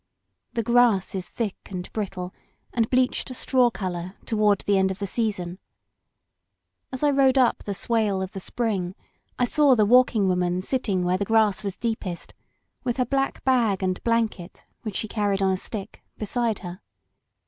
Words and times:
The 0.53 0.63
grass 0.63 1.13
is 1.13 1.29
thick 1.29 1.57
and 1.67 1.93
brittle 1.93 2.33
and 2.73 2.89
bleached 2.89 3.35
straw 3.35 3.69
color 3.69 4.15
tow 4.25 4.47
ard 4.47 4.61
the 4.61 4.75
end 4.79 4.89
of 4.89 4.97
the 4.97 5.05
season. 5.05 5.49
N 5.49 5.57
As 6.91 7.03
I 7.03 7.11
rode 7.11 7.37
up 7.37 7.63
the 7.65 7.75
swale 7.75 8.19
of 8.19 8.31
the 8.31 8.39
spring 8.39 8.95
I 9.37 9.45
saw 9.45 9.75
the 9.75 9.85
Walking 9.85 10.27
Woman 10.27 10.63
sitting 10.63 11.03
where 11.05 11.19
the 11.19 11.25
grass 11.25 11.63
was 11.63 11.77
deepest, 11.77 12.33
with 12.83 12.97
her 12.97 13.05
black 13.05 13.43
bag 13.43 13.83
and 13.83 14.03
blanket, 14.03 14.65
which 14.81 14.95
she 14.95 15.07
carried 15.07 15.39
on 15.43 15.51
a 15.51 15.55
stick, 15.57 16.01
beside 16.17 16.57
her. 16.65 16.81